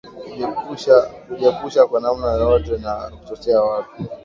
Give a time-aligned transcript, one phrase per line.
[1.27, 3.93] kujiepusha kwa namna yoyote na kuchochea watu